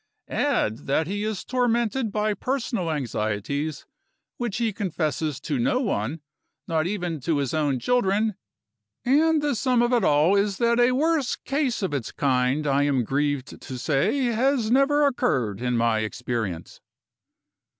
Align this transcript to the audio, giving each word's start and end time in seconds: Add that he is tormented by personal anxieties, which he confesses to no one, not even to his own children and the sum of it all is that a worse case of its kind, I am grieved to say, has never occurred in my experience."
Add 0.29 0.87
that 0.87 1.05
he 1.05 1.23
is 1.23 1.45
tormented 1.45 2.11
by 2.11 2.33
personal 2.33 2.89
anxieties, 2.89 3.85
which 4.37 4.57
he 4.57 4.73
confesses 4.73 5.39
to 5.41 5.59
no 5.59 5.79
one, 5.79 6.21
not 6.67 6.87
even 6.87 7.19
to 7.19 7.37
his 7.37 7.53
own 7.53 7.77
children 7.77 8.33
and 9.05 9.43
the 9.43 9.53
sum 9.53 9.83
of 9.83 9.93
it 9.93 10.03
all 10.03 10.35
is 10.35 10.57
that 10.57 10.79
a 10.79 10.93
worse 10.93 11.35
case 11.35 11.83
of 11.83 11.93
its 11.93 12.11
kind, 12.11 12.65
I 12.65 12.81
am 12.81 13.03
grieved 13.03 13.61
to 13.61 13.77
say, 13.77 14.23
has 14.23 14.71
never 14.71 15.05
occurred 15.05 15.61
in 15.61 15.77
my 15.77 15.99
experience." 15.99 16.81